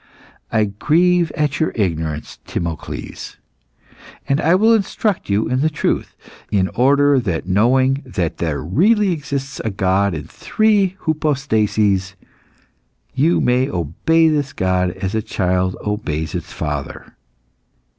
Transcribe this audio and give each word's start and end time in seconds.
I 0.51 0.65
grieve 0.65 1.31
at 1.35 1.59
your 1.59 1.71
ignorance, 1.75 2.39
Timocles, 2.47 3.35
and 4.27 4.41
I 4.41 4.55
will 4.55 4.73
instruct 4.73 5.29
you 5.29 5.47
in 5.47 5.61
the 5.61 5.69
truth, 5.69 6.15
in 6.49 6.69
order 6.69 7.19
that 7.19 7.45
knowing 7.45 8.01
that 8.03 8.39
there 8.39 8.63
really 8.63 9.11
exists 9.11 9.61
a 9.63 9.69
God 9.69 10.15
in 10.15 10.23
three 10.23 10.97
hypostases, 11.01 12.15
you 13.13 13.41
may 13.41 13.69
obey 13.69 14.27
this 14.27 14.53
God 14.53 14.89
as 14.89 15.13
a 15.13 15.21
child 15.21 15.75
obeys 15.83 16.33
its 16.33 16.51
father." 16.51 17.15